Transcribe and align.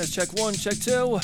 Yes, 0.00 0.12
check 0.12 0.32
one, 0.32 0.54
check 0.54 0.78
two. 0.78 1.16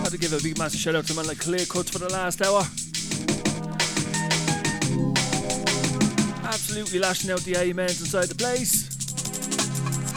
Had 0.00 0.12
to 0.12 0.16
give 0.16 0.32
a 0.32 0.40
big 0.42 0.56
massive 0.56 0.80
shout 0.80 0.94
out 0.96 1.04
to 1.08 1.14
man 1.14 1.26
like 1.26 1.40
Clear 1.40 1.66
Cuts 1.66 1.90
for 1.90 1.98
the 1.98 2.08
last 2.08 2.40
hour. 2.40 2.60
Absolutely 6.42 7.00
lashing 7.00 7.30
out 7.32 7.40
the 7.40 7.54
amens 7.58 8.00
inside 8.00 8.28
the 8.28 8.34
place. 8.34 8.88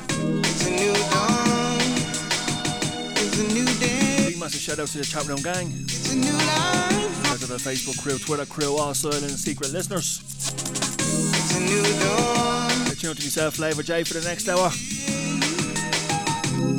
It's 0.08 0.68
a 0.68 0.70
new 0.70 0.94
dawn. 1.12 1.82
It's 3.18 3.40
a 3.42 3.54
new 3.54 3.66
day. 3.82 4.30
Big 4.30 4.40
massive 4.40 4.62
shout 4.62 4.80
out 4.80 4.88
to 4.88 5.00
the 5.00 5.04
chat 5.04 5.28
room 5.28 5.42
gang. 5.42 5.68
It's 5.84 6.14
a 6.14 6.16
new 6.16 6.32
life. 6.32 7.26
Shout 7.26 7.34
out 7.34 7.40
to 7.40 7.48
the 7.48 7.56
Facebook 7.56 8.02
crew, 8.02 8.18
Twitter 8.20 8.46
crew, 8.46 8.78
all 8.78 8.94
soil 8.94 9.16
and 9.16 9.32
secret 9.32 9.74
listeners. 9.74 10.31
It's 13.14 13.20
a 13.20 13.36
new 13.36 13.36
dawn. 13.36 13.52
To 13.52 13.52
myself, 13.52 13.58
FLavRjay, 13.58 14.08
for 14.08 14.14
the 14.14 14.22
next 14.28 14.48
hour. 14.48 14.72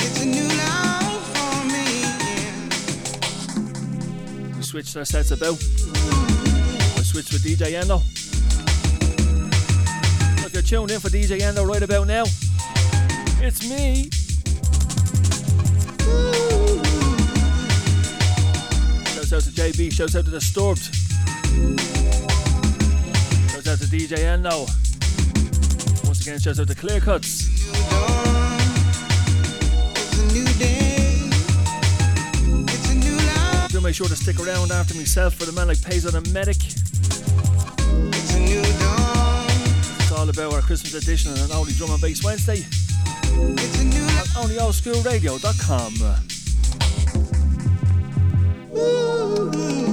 It's 0.01 0.23
a 0.23 0.25
new 0.25 0.49
life 0.49 1.23
for 1.35 1.65
me. 1.69 1.87
We 4.57 4.63
switched 4.63 4.97
our 4.97 5.05
sets 5.05 5.31
about. 5.31 5.59
I 6.97 7.03
switched 7.03 7.33
with 7.33 7.43
DJ 7.43 7.75
Endo. 7.75 8.01
If 10.47 10.55
you're 10.55 10.63
tuned 10.63 10.91
in 10.91 11.01
for 11.01 11.11
DJ 11.11 11.43
Endo 11.43 11.65
right 11.65 11.83
about 11.83 12.07
now, 12.07 12.25
it's 13.41 13.69
me. 13.69 14.09
Shouts 19.13 19.33
out 19.33 19.43
to 19.43 19.51
JB, 19.51 19.93
shouts 19.93 20.17
out 20.17 20.25
to 20.25 20.31
Disturbed. 20.31 20.95
Shouts 23.51 23.69
out 23.69 23.79
to 23.79 23.87
DJ 23.87 24.19
Endo. 24.19 24.67
Again, 26.23 26.39
shouts 26.39 26.61
out 26.61 26.69
to 26.69 26.75
Clear 26.77 27.01
Cuts. 27.01 27.49
Do 33.69 33.81
make 33.81 33.97
sure 33.97 34.07
to 34.07 34.15
stick 34.15 34.39
around 34.39 34.71
after 34.71 34.95
myself 34.95 35.35
for 35.35 35.47
the 35.47 35.53
man 35.53 35.67
like 35.67 35.79
and 35.85 36.33
Medic. 36.33 36.59
It's 36.65 38.35
a 38.35 38.39
new 38.39 38.63
dawn. 38.63 39.47
It's 39.99 40.13
all 40.13 40.29
about 40.29 40.55
our 40.55 40.61
Christmas 40.61 40.95
edition 40.95 41.33
on 41.33 41.51
Only 41.51 41.73
Drum 41.73 41.91
and 41.91 42.01
Bass 42.01 42.23
Wednesday. 42.23 42.65
It's 43.25 43.81
a 43.81 43.85
new 43.85 44.07
life. 44.07 44.29
OnlyOldSkoolRadio.com. 44.37 45.95
And 48.75 49.92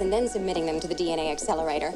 and 0.00 0.12
then 0.12 0.28
submitting 0.28 0.66
them 0.66 0.80
to 0.80 0.88
the 0.88 0.94
DNA 0.94 1.30
accelerator. 1.30 1.92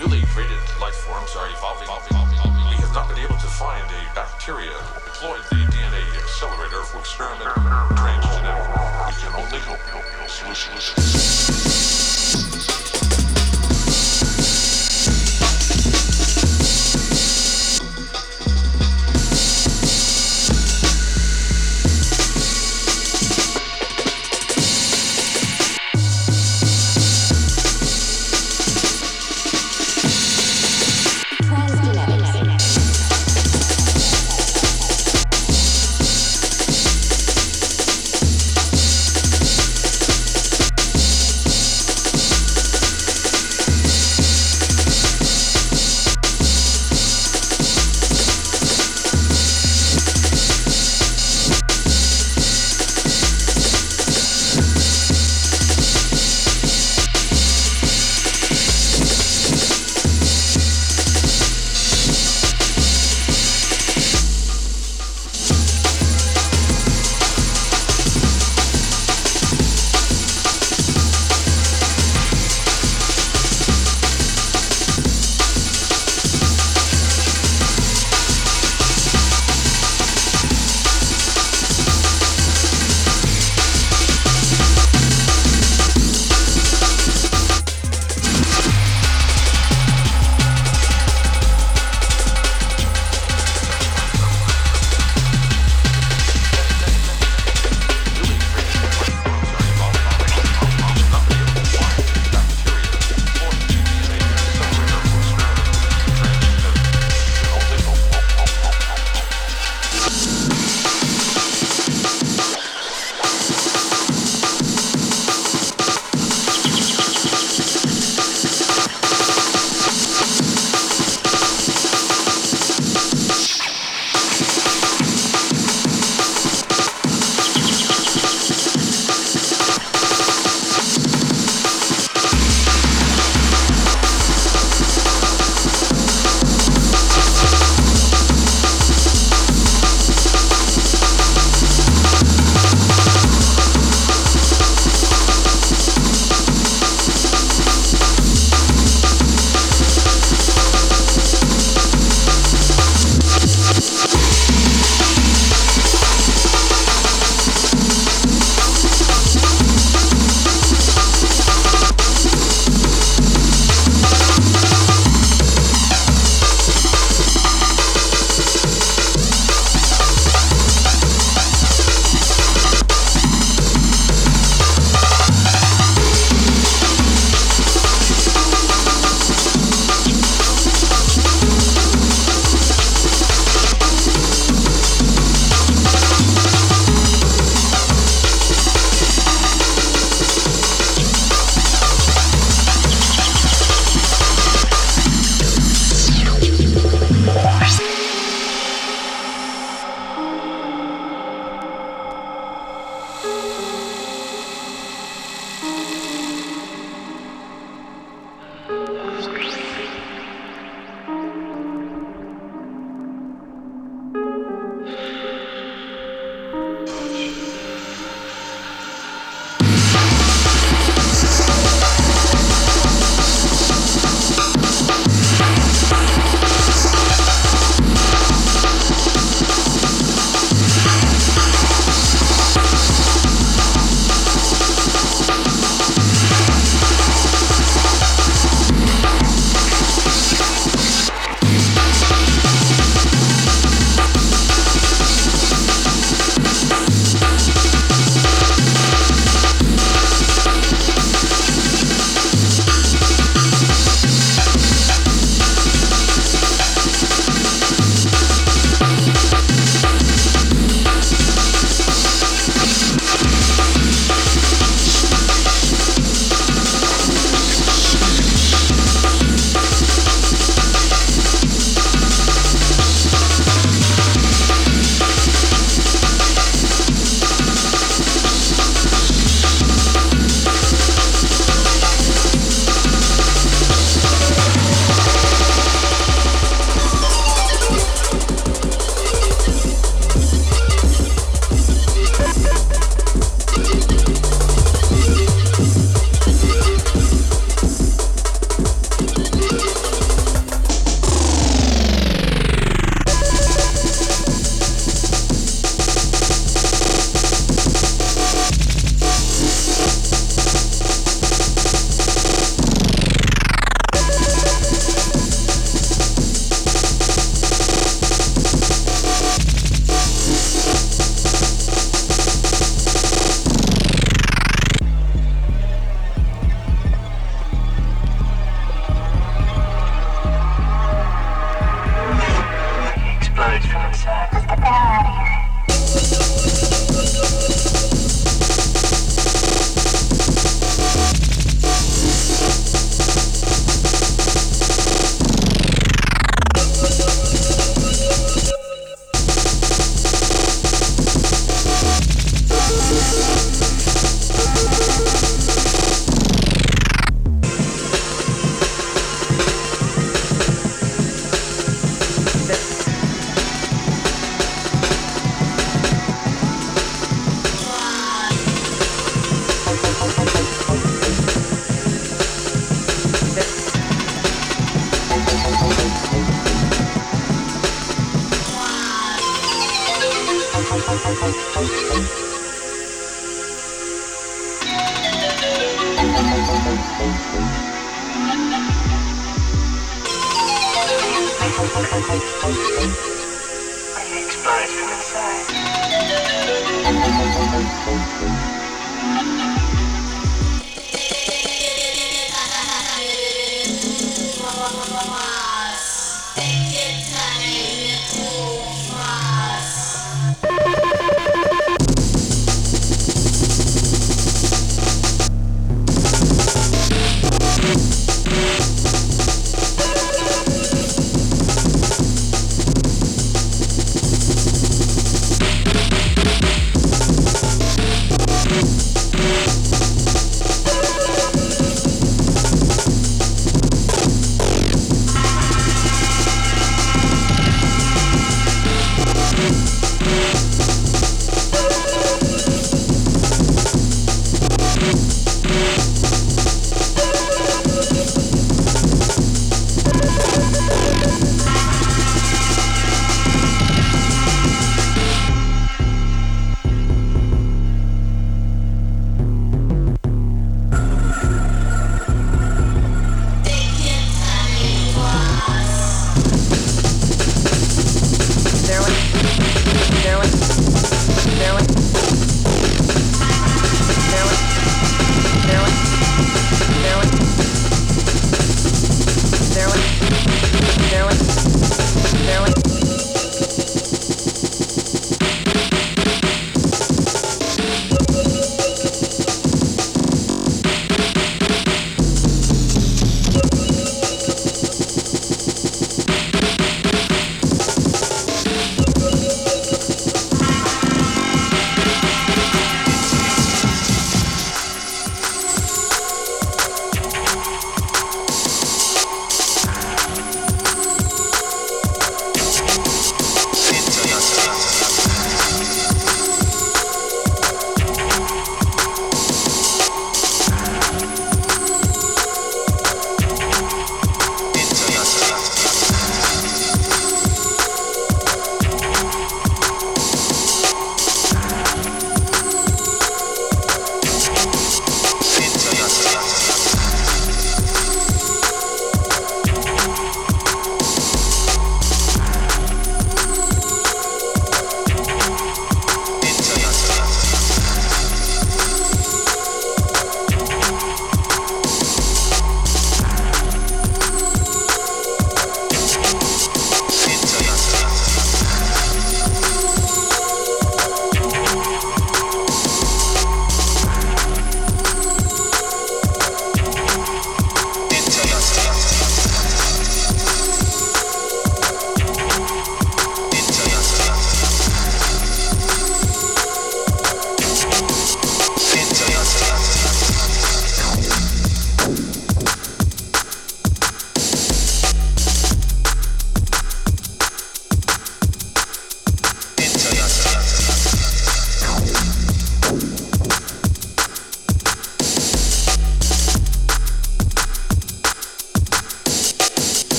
Newly 0.00 0.22
created 0.26 0.58
life 0.80 0.94
forms 0.94 1.34
are 1.36 1.48
evolving. 1.48 1.88
We 2.68 2.76
have 2.76 2.92
not 2.92 3.08
been 3.08 3.18
able 3.18 3.36
to 3.36 3.46
find 3.46 3.84
a 3.86 4.14
bacteria 4.14 4.72
deployed 5.16 5.40
the 5.50 5.56
DNA 5.72 6.02
accelerator 6.18 6.82
for 6.82 6.98
experimental 6.98 7.62
transgenetic. 7.96 8.68
We 9.06 9.14
can 9.22 9.32
only 9.34 9.58
hope. 9.60 9.80
Solution. 10.28 11.95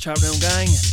Chat 0.00 0.18
room 0.22 0.38
gang. 0.40 0.89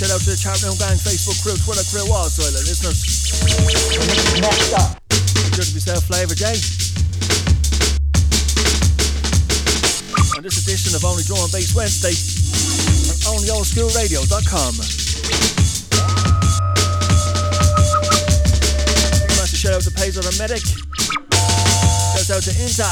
Shout 0.00 0.16
out 0.16 0.24
to 0.24 0.32
the 0.32 0.40
chat 0.40 0.56
room 0.64 0.80
gang, 0.80 0.96
Facebook 0.96 1.36
crew, 1.44 1.52
Twitter 1.60 1.84
crew, 1.92 2.08
all 2.08 2.24
silent 2.24 2.64
listeners. 2.64 3.04
Next 4.40 4.72
up. 4.72 4.96
Good 5.52 5.68
to 5.68 5.74
be 5.76 5.80
self 5.84 6.08
FLavRjay. 6.08 6.56
On 10.38 10.42
this 10.42 10.56
edition 10.64 10.96
of 10.96 11.04
Only 11.04 11.20
and 11.28 11.52
Bass 11.52 11.76
Wednesday 11.76 12.16
on 13.28 13.44
onlyoldskoolradio.com. 13.44 14.72
Big 19.20 19.36
massive 19.36 19.60
shout 19.60 19.76
out 19.76 19.84
to 19.84 19.92
Pazer 19.92 20.24
and 20.24 20.38
Medic. 20.40 20.64
Shout 22.16 22.40
out 22.40 22.42
to 22.48 22.56
Inta. 22.56 22.88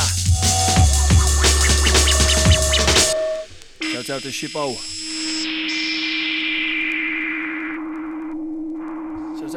Shout 3.96 4.10
out 4.10 4.20
to 4.20 4.28
Shippo. 4.28 4.97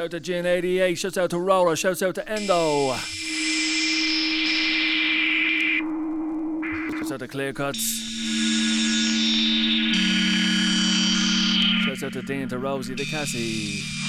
Out 0.01 0.11
to 0.11 0.19
Gin 0.19 0.45
88. 0.47 0.95
Shouts 0.95 1.17
out 1.17 1.29
to 1.29 1.39
Roller. 1.39 1.75
Shouts 1.75 2.01
out 2.01 2.15
to 2.15 2.27
Endo. 2.27 2.95
Shouts 6.91 7.11
out 7.11 7.19
to 7.19 7.27
Clear 7.27 7.53
Cuts. 7.53 7.79
Shouts 11.85 12.03
out 12.03 12.13
to 12.13 12.21
Dean 12.23 12.49
to 12.49 12.57
Rosie 12.57 12.95
to 12.95 13.05
Cassie. 13.05 14.00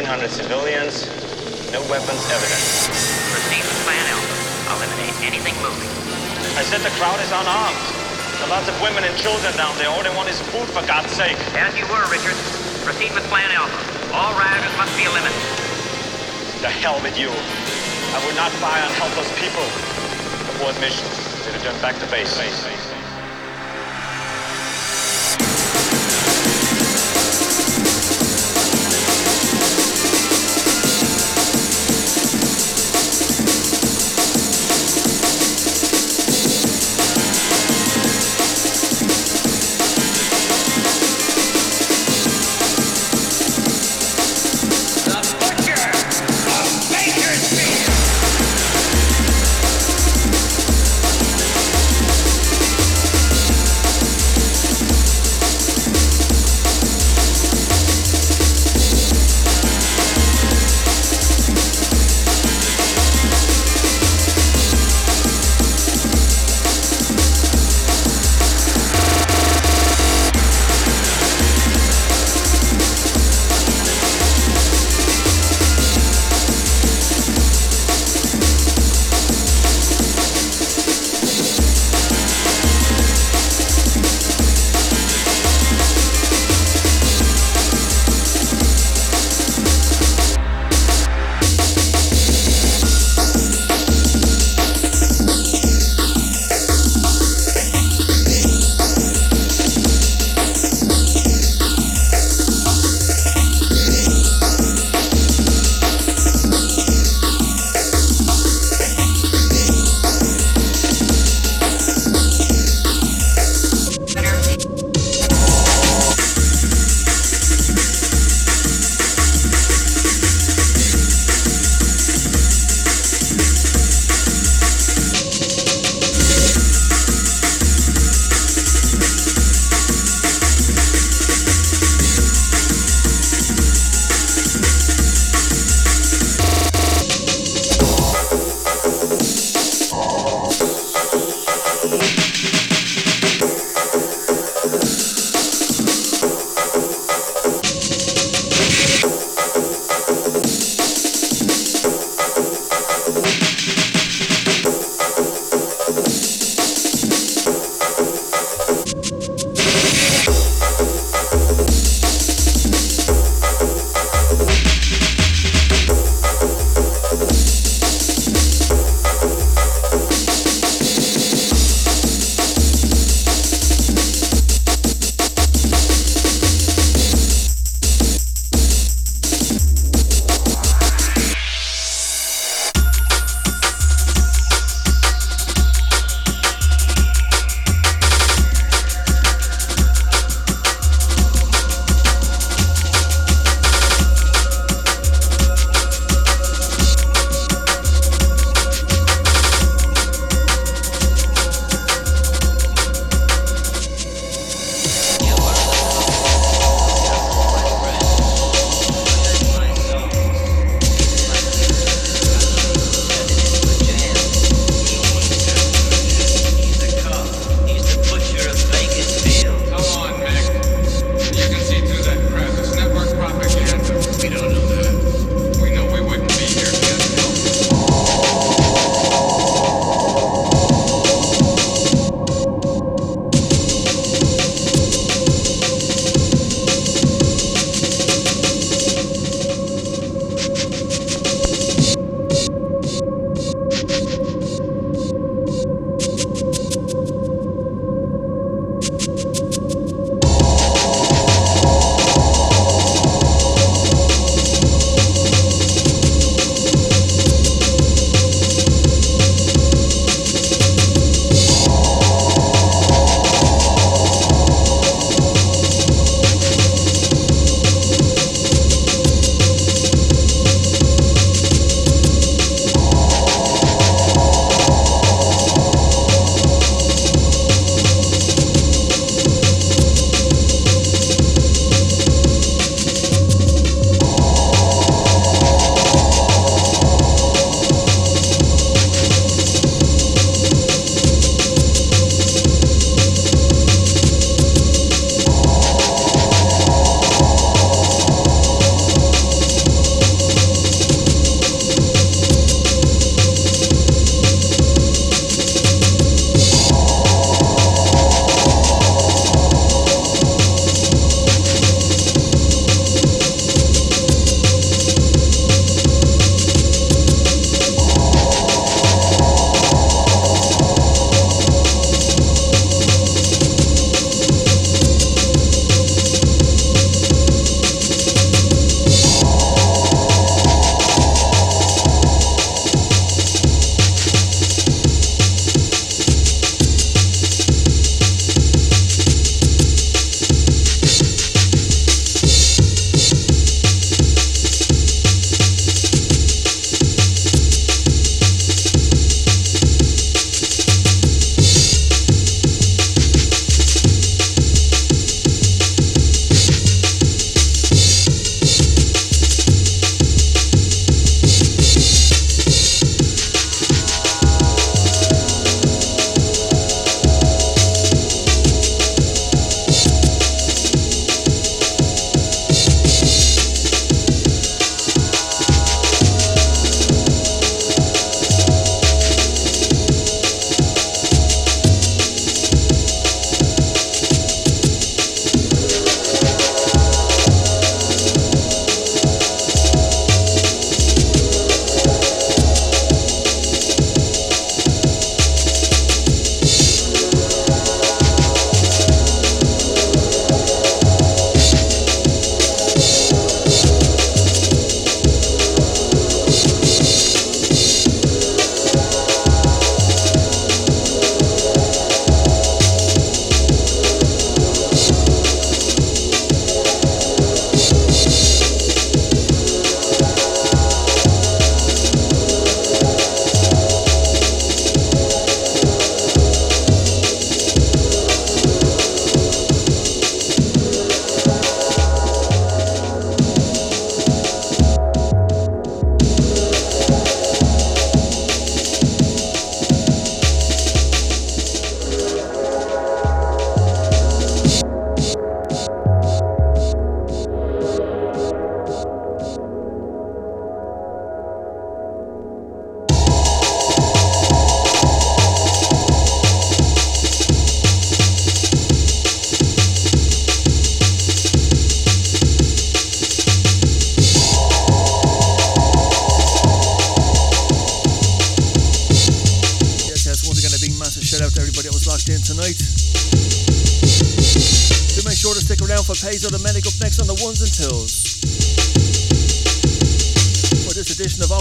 1,500 0.00 0.32
civilians, 0.32 1.04
no 1.76 1.80
weapons 1.92 2.24
evident. 2.32 2.64
Proceed 3.36 3.60
with 3.60 3.80
plan 3.84 4.00
Alpha. 4.08 4.80
Eliminate 4.80 5.12
anything 5.28 5.52
moving. 5.60 5.92
I 6.56 6.64
said 6.64 6.80
the 6.80 6.94
crowd 6.96 7.20
is 7.20 7.28
unarmed. 7.28 7.76
There 8.40 8.48
are 8.48 8.56
lots 8.56 8.64
of 8.72 8.76
women 8.80 9.04
and 9.04 9.12
children 9.20 9.52
down 9.60 9.76
there. 9.76 9.92
All 9.92 10.00
they 10.00 10.14
want 10.16 10.32
is 10.32 10.40
food, 10.56 10.64
for 10.72 10.80
God's 10.88 11.12
sake. 11.12 11.36
As 11.52 11.76
you 11.76 11.84
were, 11.92 12.00
Richard. 12.08 12.32
Proceed 12.80 13.12
with 13.12 13.28
plan 13.28 13.52
Alpha. 13.52 13.76
All 14.16 14.32
rioters 14.40 14.72
must 14.80 14.96
be 14.96 15.04
eliminated. 15.04 15.36
The 16.64 16.72
hell 16.72 16.96
with 17.04 17.20
you. 17.20 17.28
I 17.28 18.24
would 18.24 18.36
not 18.40 18.56
fire 18.56 18.80
on 18.80 18.92
helpless 18.96 19.28
people. 19.36 19.68
Abort 20.56 20.80
mission. 20.80 21.04
Return 21.52 21.76
back 21.84 22.00
to 22.00 22.08
base. 22.08 22.32
base, 22.40 22.56
base. 22.64 22.99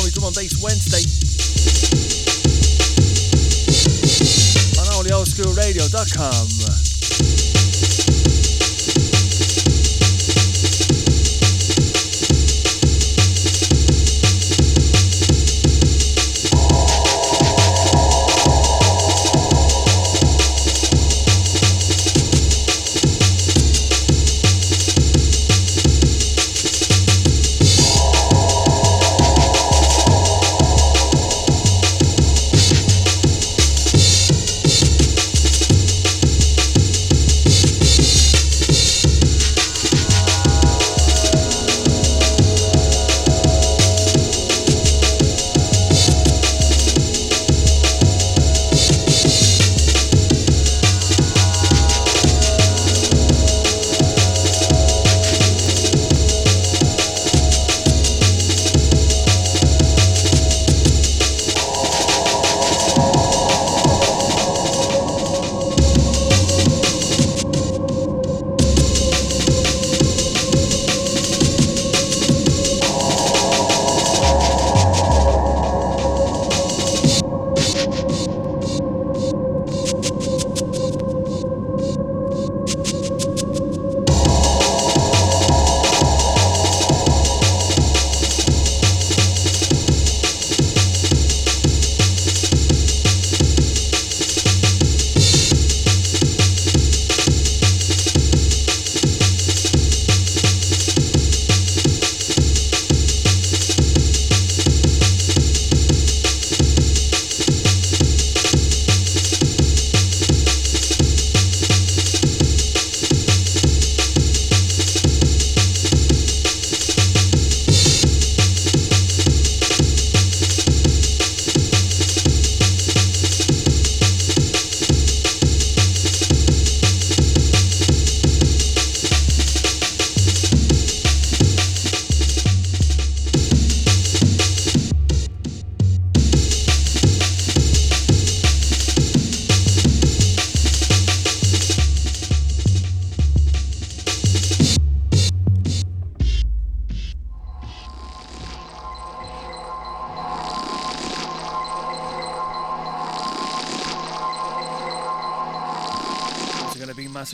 Only 0.10 0.20
Drum 0.20 0.28
and 0.28 0.36
Bass 0.36 0.58
Wednesday. 0.64 1.04
On 4.80 4.88
onlyoldskoolradio.com. 5.06 6.59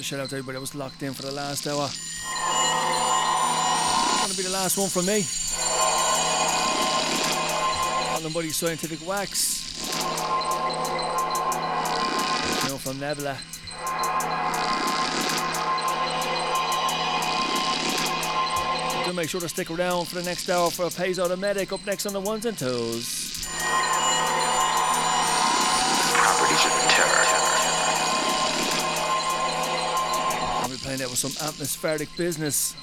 shout 0.05 0.19
out 0.19 0.29
to 0.29 0.35
everybody 0.35 0.53
that 0.53 0.61
was 0.61 0.75
locked 0.75 1.01
in 1.01 1.13
for 1.13 1.23
the 1.23 1.31
last 1.31 1.65
hour. 1.65 1.89
It's 1.89 2.21
Gonna 4.21 4.35
be 4.37 4.43
the 4.43 4.51
last 4.51 4.77
one 4.77 4.87
from 4.87 5.07
me. 5.07 5.25
Calling 8.13 8.31
buddy 8.31 8.49
Scientific 8.49 8.99
Wax. 9.07 9.63
You 12.63 12.69
know, 12.69 12.77
from 12.77 12.99
Nebula. 12.99 13.35
Do 19.05 19.13
make 19.13 19.27
sure 19.27 19.41
to 19.41 19.49
stick 19.49 19.71
around 19.71 20.05
for 20.05 20.15
the 20.17 20.23
next 20.23 20.47
hour 20.51 20.69
for 20.69 20.85
a 20.85 20.89
the 20.91 21.35
Medic 21.35 21.73
up 21.73 21.83
next 21.87 22.05
on 22.05 22.13
the 22.13 22.21
ones 22.21 22.45
and 22.45 22.55
twos. 22.55 23.14
Some 31.15 31.31
atmospheric 31.47 32.09
business. 32.17 32.75